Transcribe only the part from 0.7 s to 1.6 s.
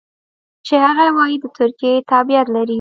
هغه وايي د